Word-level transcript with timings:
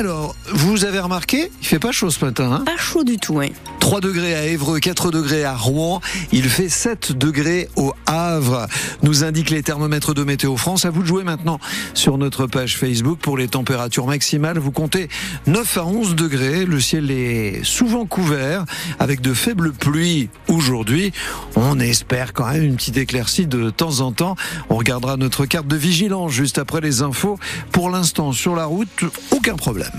Alors, 0.00 0.34
vous 0.48 0.86
avez 0.86 0.98
remarqué, 0.98 1.52
il 1.60 1.66
fait 1.66 1.78
pas 1.78 1.92
chaud 1.92 2.08
ce 2.08 2.24
matin. 2.24 2.50
Hein? 2.50 2.62
Pas 2.64 2.78
chaud 2.78 3.04
du 3.04 3.18
tout, 3.18 3.34
oui. 3.34 3.52
3 3.90 4.00
degrés 4.00 4.36
à 4.36 4.46
Évreux, 4.46 4.78
4 4.78 5.10
degrés 5.10 5.42
à 5.42 5.56
Rouen, 5.56 6.00
il 6.30 6.48
fait 6.48 6.68
7 6.68 7.10
degrés 7.10 7.68
au 7.74 7.92
Havre, 8.06 8.68
nous 9.02 9.24
indiquent 9.24 9.50
les 9.50 9.64
thermomètres 9.64 10.14
de 10.14 10.22
Météo 10.22 10.56
France. 10.56 10.84
À 10.84 10.90
vous 10.90 11.02
de 11.02 11.08
jouer 11.08 11.24
maintenant 11.24 11.58
sur 11.92 12.16
notre 12.16 12.46
page 12.46 12.76
Facebook 12.76 13.18
pour 13.18 13.36
les 13.36 13.48
températures 13.48 14.06
maximales. 14.06 14.60
Vous 14.60 14.70
comptez 14.70 15.08
9 15.48 15.78
à 15.78 15.84
11 15.86 16.14
degrés, 16.14 16.66
le 16.66 16.78
ciel 16.78 17.10
est 17.10 17.64
souvent 17.64 18.06
couvert 18.06 18.64
avec 19.00 19.22
de 19.22 19.34
faibles 19.34 19.72
pluies 19.72 20.28
aujourd'hui. 20.46 21.10
On 21.56 21.80
espère 21.80 22.32
quand 22.32 22.46
même 22.46 22.62
une 22.62 22.76
petite 22.76 22.96
éclaircie 22.96 23.48
de 23.48 23.70
temps 23.70 23.98
en 24.02 24.12
temps. 24.12 24.36
On 24.68 24.76
regardera 24.76 25.16
notre 25.16 25.46
carte 25.46 25.66
de 25.66 25.74
vigilance 25.74 26.30
juste 26.30 26.58
après 26.58 26.80
les 26.80 27.02
infos. 27.02 27.40
Pour 27.72 27.90
l'instant, 27.90 28.30
sur 28.30 28.54
la 28.54 28.66
route, 28.66 29.04
aucun 29.32 29.56
problème. 29.56 29.90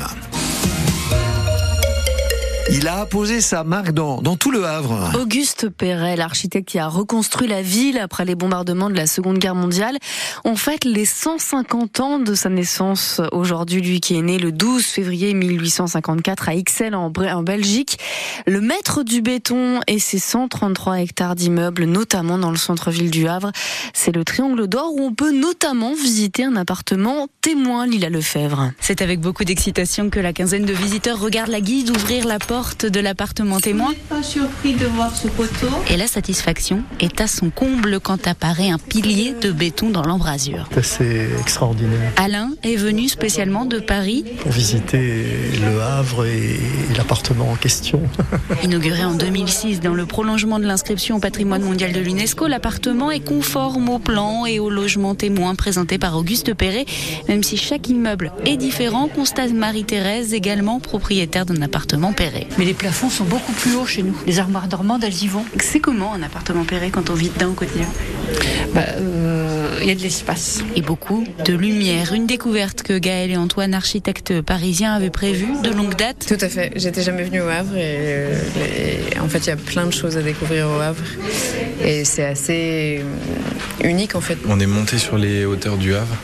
Il 2.73 2.87
a 2.87 3.05
posé 3.05 3.41
sa 3.41 3.65
marque 3.65 3.91
dans, 3.91 4.21
dans 4.21 4.37
tout 4.37 4.49
le 4.49 4.63
Havre. 4.63 5.11
Auguste 5.19 5.67
Perret, 5.67 6.15
l'architecte 6.15 6.69
qui 6.69 6.79
a 6.79 6.87
reconstruit 6.87 7.49
la 7.49 7.61
ville 7.61 7.97
après 7.97 8.23
les 8.23 8.33
bombardements 8.33 8.89
de 8.89 8.95
la 8.95 9.07
Seconde 9.07 9.39
Guerre 9.39 9.55
mondiale, 9.55 9.97
on 10.45 10.55
fête 10.55 10.85
les 10.85 11.03
150 11.03 11.99
ans 11.99 12.19
de 12.19 12.33
sa 12.33 12.47
naissance 12.47 13.19
aujourd'hui, 13.33 13.81
lui 13.81 13.99
qui 13.99 14.15
est 14.15 14.21
né 14.21 14.39
le 14.39 14.53
12 14.53 14.85
février 14.85 15.33
1854 15.33 16.47
à 16.47 16.55
Ixelles 16.55 16.95
en, 16.95 17.11
en 17.11 17.43
Belgique. 17.43 17.99
Le 18.47 18.61
maître 18.61 19.03
du 19.03 19.21
béton 19.21 19.81
et 19.87 19.99
ses 19.99 20.19
133 20.19 21.01
hectares 21.01 21.35
d'immeubles, 21.35 21.83
notamment 21.83 22.37
dans 22.37 22.51
le 22.51 22.57
centre-ville 22.57 23.11
du 23.11 23.27
Havre, 23.27 23.51
c'est 23.93 24.15
le 24.15 24.23
Triangle 24.23 24.67
d'Or 24.67 24.93
où 24.93 25.01
on 25.01 25.13
peut 25.13 25.33
notamment 25.33 25.93
visiter 25.93 26.45
un 26.45 26.55
appartement 26.55 27.27
témoin 27.41 27.85
Lila 27.85 28.07
Lefebvre. 28.07 28.71
C'est 28.79 29.01
avec 29.01 29.19
beaucoup 29.19 29.43
d'excitation 29.43 30.09
que 30.09 30.21
la 30.21 30.31
quinzaine 30.31 30.65
de 30.65 30.73
visiteurs 30.73 31.19
regarde 31.19 31.49
la 31.49 31.59
guide 31.59 31.89
ouvrir 31.89 32.25
la 32.25 32.39
porte 32.39 32.60
de 32.61 32.99
l'appartement 32.99 33.59
témoin. 33.59 33.91
Pas 34.07 34.21
surpris 34.21 34.73
de 34.73 34.85
voir 34.85 35.15
ce 35.15 35.27
poteau 35.27 35.67
Et 35.89 35.97
la 35.97 36.05
satisfaction 36.05 36.83
est 36.99 37.19
à 37.19 37.25
son 37.25 37.49
comble 37.49 37.99
quand 37.99 38.27
apparaît 38.27 38.69
un 38.69 38.77
pilier 38.77 39.33
de 39.41 39.51
béton 39.51 39.89
dans 39.89 40.03
l'embrasure. 40.03 40.69
C'est 40.83 41.27
extraordinaire. 41.39 42.11
Alain 42.17 42.51
est 42.63 42.75
venu 42.75 43.09
spécialement 43.09 43.65
de 43.65 43.79
Paris 43.79 44.25
pour 44.41 44.51
visiter 44.51 45.25
le 45.59 45.81
Havre 45.81 46.25
et 46.25 46.59
l'appartement 46.95 47.51
en 47.51 47.55
question. 47.55 48.01
Inauguré 48.63 49.03
en 49.05 49.15
2006 49.15 49.79
dans 49.79 49.95
le 49.95 50.05
prolongement 50.05 50.59
de 50.59 50.65
l'inscription 50.65 51.17
au 51.17 51.19
patrimoine 51.19 51.63
mondial 51.63 51.91
de 51.93 51.99
l'UNESCO, 51.99 52.45
l'appartement 52.45 53.09
est 53.09 53.21
conforme 53.21 53.89
au 53.89 53.97
plan 53.97 54.45
et 54.45 54.59
au 54.59 54.69
logement 54.69 55.15
témoin 55.15 55.55
présenté 55.55 55.97
par 55.97 56.15
Auguste 56.15 56.53
Perret, 56.53 56.85
même 57.27 57.41
si 57.41 57.57
chaque 57.57 57.89
immeuble 57.89 58.31
est 58.45 58.57
différent, 58.57 59.07
constate 59.07 59.51
Marie-Thérèse, 59.51 60.35
également 60.35 60.79
propriétaire 60.79 61.47
d'un 61.47 61.61
appartement 61.63 62.13
Perret. 62.13 62.40
Mais 62.57 62.65
les 62.65 62.73
plafonds 62.73 63.09
sont 63.09 63.23
beaucoup 63.23 63.53
plus 63.53 63.75
hauts 63.75 63.85
chez 63.85 64.03
nous. 64.03 64.15
Les 64.27 64.39
armoires 64.39 64.67
dormantes, 64.67 65.03
elles 65.03 65.23
y 65.23 65.27
vont. 65.27 65.45
C'est 65.59 65.79
comment 65.79 66.13
un 66.13 66.21
appartement 66.21 66.63
Perret 66.63 66.89
quand 66.89 67.09
on 67.09 67.13
vit 67.13 67.29
dedans 67.29 67.51
au 67.51 67.53
quotidien 67.53 67.87
bah, 68.73 68.81
euh, 68.97 69.77
Il 69.81 69.87
y 69.87 69.91
a 69.91 69.95
de 69.95 70.01
l'espace. 70.01 70.63
Et 70.75 70.81
beaucoup 70.81 71.25
de 71.45 71.53
lumière. 71.53 72.13
Une 72.13 72.27
découverte 72.27 72.83
que 72.83 72.97
Gaël 72.97 73.31
et 73.31 73.37
Antoine, 73.37 73.73
architectes 73.73 74.41
parisiens, 74.41 74.93
avaient 74.93 75.09
prévue 75.09 75.61
de 75.63 75.71
longue 75.71 75.95
date. 75.95 76.25
Tout 76.27 76.43
à 76.43 76.49
fait. 76.49 76.71
J'étais 76.75 77.03
jamais 77.03 77.23
venue 77.23 77.41
au 77.41 77.47
Havre 77.47 77.75
et, 77.75 78.27
et 79.15 79.19
en 79.19 79.27
fait, 79.27 79.39
il 79.39 79.47
y 79.47 79.51
a 79.51 79.57
plein 79.57 79.85
de 79.85 79.93
choses 79.93 80.17
à 80.17 80.21
découvrir 80.21 80.69
au 80.69 80.79
Havre. 80.79 81.03
Et 81.83 82.05
c'est 82.05 82.25
assez 82.25 83.01
unique 83.83 84.15
en 84.15 84.21
fait. 84.21 84.37
On 84.47 84.59
est 84.59 84.67
monté 84.67 84.97
sur 84.97 85.17
les 85.17 85.45
hauteurs 85.45 85.77
du 85.77 85.95
Havre. 85.95 86.15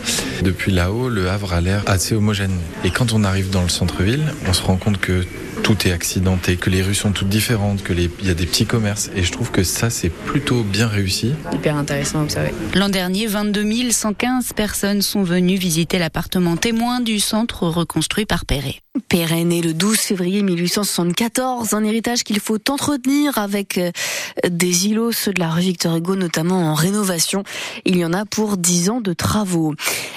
Depuis 0.43 0.71
là-haut, 0.71 1.09
le 1.09 1.29
Havre 1.29 1.53
a 1.53 1.61
l'air 1.61 1.83
assez 1.87 2.15
homogène. 2.15 2.57
Et 2.83 2.91
quand 2.91 3.13
on 3.13 3.23
arrive 3.23 3.49
dans 3.49 3.63
le 3.63 3.69
centre-ville, 3.69 4.33
on 4.47 4.53
se 4.53 4.61
rend 4.61 4.77
compte 4.77 4.99
que 4.99 5.25
tout 5.63 5.87
est 5.87 5.91
accidenté, 5.91 6.55
que 6.55 6.69
les 6.69 6.81
rues 6.81 6.95
sont 6.95 7.11
toutes 7.11 7.29
différentes, 7.29 7.83
que 7.83 7.93
les... 7.93 8.09
il 8.21 8.27
y 8.27 8.31
a 8.31 8.33
des 8.33 8.45
petits 8.45 8.65
commerces. 8.65 9.09
Et 9.15 9.23
je 9.23 9.31
trouve 9.31 9.51
que 9.51 9.63
ça, 9.63 9.89
c'est 9.89 10.09
plutôt 10.09 10.63
bien 10.63 10.87
réussi. 10.87 11.33
Hyper 11.51 11.75
intéressant 11.75 12.19
à 12.19 12.23
observer. 12.23 12.53
L'an 12.73 12.89
dernier, 12.89 13.27
22 13.27 13.91
115 13.91 14.53
personnes 14.53 15.01
sont 15.01 15.23
venues 15.23 15.57
visiter 15.57 15.99
l'appartement 15.99 16.57
témoin 16.57 16.99
du 16.99 17.19
centre 17.19 17.67
reconstruit 17.67 18.25
par 18.25 18.45
Perret. 18.45 18.75
Perret 19.09 19.43
né 19.43 19.61
le 19.61 19.73
12 19.73 19.97
février 19.97 20.41
1874, 20.41 21.73
un 21.73 21.83
héritage 21.83 22.23
qu'il 22.23 22.39
faut 22.39 22.57
entretenir 22.69 23.37
avec 23.37 23.79
des 24.49 24.87
îlots, 24.87 25.11
ceux 25.11 25.33
de 25.33 25.39
la 25.39 25.49
rue 25.49 25.61
Victor 25.61 25.95
Hugo, 25.95 26.15
notamment 26.15 26.71
en 26.71 26.73
rénovation. 26.73 27.43
Il 27.85 27.97
y 27.97 28.05
en 28.05 28.13
a 28.13 28.25
pour 28.25 28.57
10 28.57 28.89
ans 28.89 29.01
de 29.01 29.13
travaux. 29.13 29.73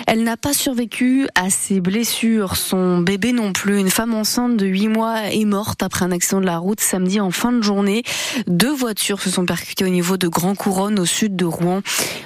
Elle 0.06 0.22
n'a 0.22 0.36
pas 0.36 0.52
survécu 0.52 1.26
à 1.34 1.50
ses 1.50 1.80
blessures, 1.80 2.56
son 2.56 2.98
bébé 2.98 3.32
non 3.32 3.52
plus. 3.52 3.78
Une 3.78 3.90
femme 3.90 4.14
enceinte 4.14 4.56
de 4.56 4.66
8 4.66 4.88
mois 4.88 5.22
est 5.32 5.44
morte 5.44 5.82
après 5.82 6.04
un 6.04 6.12
accident 6.12 6.40
de 6.40 6.46
la 6.46 6.58
route 6.58 6.80
samedi 6.80 7.20
en 7.20 7.30
fin 7.30 7.52
de 7.52 7.62
journée. 7.62 8.02
Deux 8.46 8.72
voitures 8.72 9.20
se 9.20 9.30
sont 9.30 9.46
percutées 9.46 9.84
au 9.84 9.88
niveau 9.88 10.16
de 10.16 10.28
Grand 10.28 10.54
Couronne 10.54 10.98
au 10.98 11.06
sud 11.06 11.36
de 11.36 11.44
Rouen. 11.44 11.80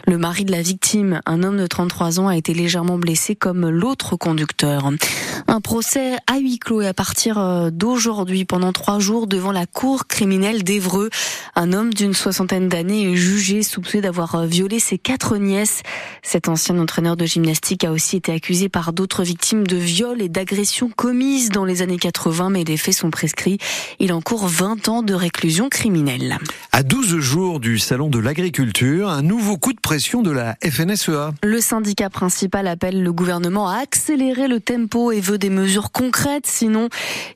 Le 0.07 0.19
mari 0.19 0.45
de 0.45 0.53
la 0.53 0.63
victime, 0.63 1.21
un 1.27 1.43
homme 1.43 1.59
de 1.59 1.67
33 1.67 2.21
ans, 2.21 2.29
a 2.29 2.37
été 2.37 2.55
légèrement 2.55 2.99
blessé 2.99 3.35
comme 3.35 3.69
l'autre 3.69 4.17
conducteur. 4.17 4.91
Un 5.47 5.61
procès 5.61 6.17
à 6.27 6.39
huis 6.39 6.59
clos 6.59 6.83
et 6.83 6.87
à 6.87 6.95
partir 6.95 7.71
d'aujourd'hui 7.73 8.45
pendant 8.45 8.73
trois 8.73 8.99
jours 8.99 9.27
devant 9.27 9.53
la 9.53 9.67
cour 9.67 10.07
criminelle 10.07 10.65
d'Evreux. 10.65 11.11
Un 11.55 11.73
homme 11.73 11.84
d'une 11.93 12.15
soixantaine 12.15 12.69
d'années 12.69 13.13
est 13.13 13.17
jugé 13.17 13.63
soupçonné 13.63 14.01
d'avoir 14.01 14.47
violé 14.47 14.79
ses 14.79 14.97
quatre 14.97 15.37
nièces. 15.37 15.83
Cet 16.23 16.49
ancien 16.49 16.79
entraîneur 16.79 17.17
de 17.17 17.27
gymnastique 17.27 17.85
a 17.85 17.93
aussi 17.93 18.17
été 18.17 18.33
accusé 18.33 18.69
par 18.69 18.93
d'autres 18.93 19.25
victimes 19.25 19.67
de 19.67 19.77
viols 19.77 20.23
et 20.23 20.29
d'agressions 20.29 20.89
commises 20.89 21.51
dans 21.51 21.65
les 21.65 21.83
années 21.83 21.99
80, 21.99 22.51
mais 22.51 22.65
les 22.65 22.77
faits 22.77 22.95
sont 22.95 23.11
prescrits. 23.11 23.59
Il 23.99 24.13
encourt 24.13 24.47
20 24.47 24.89
ans 24.89 25.03
de 25.03 25.15
réclusion 25.15 25.69
criminelle. 25.69 26.39
À 26.73 26.83
12 26.83 27.19
jours 27.19 27.61
du 27.61 27.79
salon 27.79 28.09
de 28.09 28.19
l'agriculture, 28.19 29.11
un 29.11 29.23
nouveau 29.23 29.59
coup 29.59 29.73
de 29.73 29.81
pression 29.81 30.23
de 30.23 30.31
la 30.31 30.57
FNSEA. 30.65 31.33
Le 31.43 31.61
syndicat 31.61 32.11
principal 32.11 32.69
appelle 32.69 33.03
le 33.03 33.13
gouvernement 33.13 33.69
à 33.69 33.79
accélérer 33.79 34.49
le 34.49 34.61
tempo 34.61 35.13
et 35.13 35.21
veut 35.21 35.39
des 35.39 35.51
mesures 35.51 35.91
concrètes. 35.93 36.47
Sinon, 36.47 36.89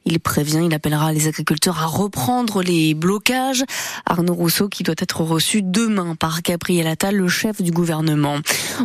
il 0.05 0.21
prévient, 0.21 0.63
il 0.65 0.75
appellera 0.75 1.13
les 1.13 1.27
agriculteurs 1.29 1.83
à 1.83 1.87
reprendre 1.87 2.63
les 2.63 2.95
blocages. 2.95 3.65
Arnaud 4.07 4.28
Rousseau 4.31 4.69
qui 4.69 4.83
doit 4.83 4.95
être 4.99 5.21
reçu 5.21 5.63
demain 5.63 6.15
par 6.15 6.43
Gabriel 6.43 6.87
Attal, 6.87 7.17
le 7.17 7.29
chef 7.29 7.63
du 7.63 7.71
gouvernement. 7.71 8.37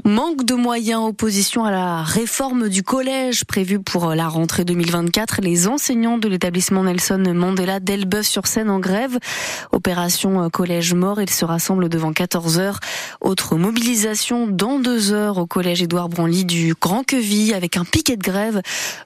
Manque 0.06 0.46
de 0.46 0.54
moyens, 0.54 1.02
opposition 1.04 1.66
à 1.66 1.72
la 1.72 2.04
réforme 2.04 2.70
du 2.70 2.84
collège 2.84 3.46
prévue 3.46 3.80
pour 3.80 4.16
la 4.16 4.28
rentrée 4.28 4.66
2024. 4.66 5.42
Les 5.42 5.68
enseignants 5.68 6.18
de 6.18 6.28
l'établissement 6.28 6.84
Nelson 6.84 7.24
Mandela 7.34 7.80
d'Elbeuf-sur-Seine 7.80 8.70
en 8.70 8.80
grève. 8.80 9.18
Opération 9.72 10.50
collège 10.50 10.94
mort, 10.94 11.22
ils 11.22 11.30
se 11.30 11.46
rassemblent 11.46 11.90
devant 11.90 12.14
14 12.14 12.60
heures. 12.60 12.80
Autre 13.22 13.56
mobilisation 13.56 14.48
dans 14.48 14.80
deux 14.80 15.12
heures 15.12 15.38
au 15.38 15.46
collège 15.46 15.81
Édouard 15.81 16.10
Branly 16.10 16.46
du 16.46 16.74
Grand 16.80 17.04
Queville 17.04 17.54
avec 17.54 17.78
un 17.78 17.86
piquet 17.86 18.18
de 18.18 18.24
grève 18.24 18.62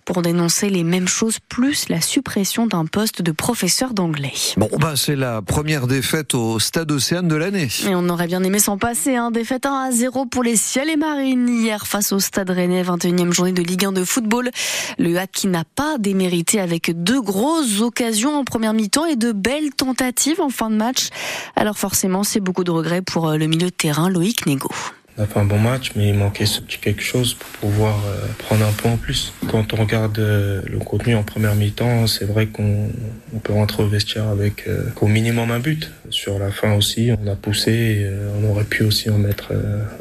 pour 0.06 0.22
dénoncer 0.22 0.70
les 0.70 0.84
mêmes 0.84 1.08
choses 1.08 1.38
plus 1.50 1.90
la 1.90 2.02
suppression 2.02 2.68
d'un 2.68 2.86
poste 2.86 3.22
de 3.22 3.32
professeur 3.32 3.94
d'anglais. 3.94 4.34
Bon, 4.58 4.70
bah 4.80 4.94
c'est 4.96 5.16
la 5.16 5.42
première 5.42 5.88
défaite 5.88 6.27
au 6.34 6.60
stade 6.60 6.92
Océane 6.92 7.28
de 7.28 7.36
l'année. 7.36 7.68
Et 7.88 7.96
on 7.96 8.10
aurait 8.10 8.28
bien 8.28 8.44
aimé 8.44 8.60
s'en 8.60 8.78
passer, 8.78 9.16
hein. 9.16 9.32
défaite 9.32 9.66
1 9.66 9.74
à 9.74 9.92
0 9.92 10.26
pour 10.26 10.44
les 10.44 10.56
Ciel 10.56 10.90
et 10.90 10.96
Marines 10.96 11.48
hier 11.48 11.88
face 11.88 12.12
au 12.12 12.20
stade 12.20 12.50
Rennais, 12.50 12.84
21e 12.84 13.32
journée 13.32 13.52
de 13.52 13.62
Ligue 13.62 13.86
1 13.86 13.92
de 13.92 14.04
football. 14.04 14.50
Le 14.98 15.18
HAC 15.18 15.32
qui 15.32 15.48
n'a 15.48 15.64
pas 15.64 15.98
démérité 15.98 16.60
avec 16.60 16.92
deux 17.04 17.22
grosses 17.22 17.82
occasions 17.82 18.36
en 18.36 18.44
première 18.44 18.74
mi-temps 18.74 19.06
et 19.06 19.16
de 19.16 19.32
belles 19.32 19.72
tentatives 19.72 20.42
en 20.42 20.50
fin 20.50 20.70
de 20.70 20.76
match. 20.76 21.10
Alors 21.56 21.78
forcément, 21.78 22.24
c'est 22.24 22.40
beaucoup 22.40 22.64
de 22.64 22.72
regrets 22.72 23.02
pour 23.02 23.32
le 23.32 23.48
milieu 23.48 23.68
de 23.68 23.76
terrain 23.76 24.10
Loïc 24.10 24.46
Négo. 24.46 24.70
On 25.18 25.24
a 25.24 25.26
fait 25.26 25.40
un 25.40 25.46
bon 25.46 25.58
match, 25.58 25.94
mais 25.96 26.10
il 26.10 26.14
manquait 26.14 26.46
ce 26.46 26.62
petit 26.62 26.78
quelque 26.78 27.02
chose 27.02 27.34
pour 27.34 27.50
pouvoir 27.72 27.96
euh, 28.06 28.28
prendre 28.38 28.64
un 28.64 28.72
point 28.72 28.92
en 28.92 28.98
plus. 28.98 29.34
Quand 29.50 29.74
on 29.74 29.78
regarde 29.78 30.20
euh, 30.20 30.62
le 30.68 30.78
contenu 30.78 31.16
en 31.16 31.24
première 31.24 31.56
mi-temps, 31.56 32.06
c'est 32.06 32.26
vrai 32.26 32.46
qu'on 32.46 32.90
on 33.34 33.40
peut 33.40 33.54
rentrer 33.54 33.82
au 33.82 33.88
vestiaire 33.88 34.28
avec 34.28 34.68
euh, 34.68 34.84
au 35.02 35.08
minimum 35.08 35.50
un 35.50 35.60
but. 35.60 35.92
Sur 36.10 36.40
la 36.40 36.52
fin 36.52 36.74
aussi, 36.74 37.12
on 37.22 37.28
a 37.28 37.36
poussé, 37.36 38.10
on 38.40 38.50
aurait 38.50 38.64
pu 38.64 38.84
aussi 38.84 39.10
en 39.10 39.18
mettre 39.18 39.52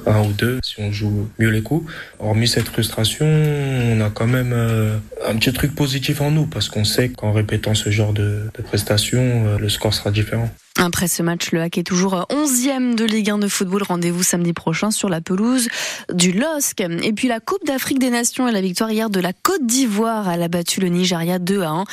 un 0.06 0.22
ou 0.22 0.32
deux 0.32 0.60
si 0.62 0.76
on 0.80 0.92
joue 0.92 1.28
mieux 1.38 1.50
les 1.50 1.62
coups. 1.62 1.90
Hormis 2.18 2.48
cette 2.48 2.68
frustration, 2.68 3.26
on 3.26 4.00
a 4.00 4.10
quand 4.10 4.26
même 4.26 4.54
un 5.26 5.36
petit 5.36 5.52
truc 5.52 5.74
positif 5.74 6.20
en 6.20 6.30
nous, 6.30 6.46
parce 6.46 6.68
qu'on 6.68 6.84
sait 6.84 7.08
qu'en 7.08 7.32
répétant 7.32 7.74
ce 7.74 7.90
genre 7.90 8.12
de, 8.12 8.50
de 8.54 8.62
prestations, 8.62 9.56
le 9.58 9.68
score 9.68 9.94
sera 9.94 10.10
différent. 10.10 10.50
Après 10.78 11.08
ce 11.08 11.22
match, 11.22 11.52
le 11.52 11.62
HAC 11.62 11.78
est 11.78 11.82
toujours 11.84 12.26
11e 12.28 12.96
de 12.96 13.04
Ligue 13.06 13.30
1 13.30 13.38
de 13.38 13.48
football. 13.48 13.82
Rendez-vous 13.82 14.22
samedi 14.22 14.52
prochain 14.52 14.90
sur 14.90 15.08
la 15.08 15.22
pelouse 15.22 15.68
du 16.12 16.32
LOSC. 16.32 16.82
Et 17.02 17.12
puis 17.14 17.28
la 17.28 17.40
Coupe 17.40 17.64
d'Afrique 17.64 17.98
des 17.98 18.10
Nations 18.10 18.46
et 18.46 18.52
la 18.52 18.60
victoire 18.60 18.90
hier 18.90 19.08
de 19.08 19.18
la 19.18 19.32
Côte 19.32 19.64
d'Ivoire. 19.64 20.30
Elle 20.30 20.42
a 20.42 20.48
battu 20.48 20.80
le 20.80 20.88
Nigeria 20.88 21.38
2 21.38 21.62
à 21.62 21.70
1. 21.70 21.84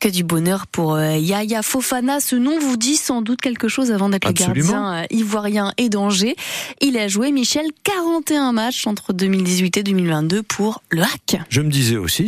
Que 0.00 0.08
du 0.08 0.24
bonheur 0.24 0.66
pour 0.68 0.98
Yaya 0.98 1.60
Fofana. 1.60 2.20
Ce 2.20 2.34
nom 2.34 2.58
vous 2.58 2.78
dit 2.78 2.96
sans 2.96 3.20
doute 3.20 3.42
quelque 3.42 3.59
chose 3.68 3.90
avant 3.90 4.08
d'être 4.08 4.26
le 4.26 4.32
gardien 4.32 5.04
ivoirien 5.10 5.72
et 5.76 5.88
d'Angers. 5.88 6.36
Il 6.80 6.96
a 6.96 7.08
joué, 7.08 7.32
Michel, 7.32 7.66
41 7.84 8.52
matchs 8.52 8.86
entre 8.86 9.12
2018 9.12 9.76
et 9.78 9.82
2022 9.82 10.42
pour 10.42 10.82
le 10.90 11.02
HAC. 11.02 11.40
Je 11.48 11.60
me 11.60 11.70
disais 11.70 11.96
aussi. 11.96 12.18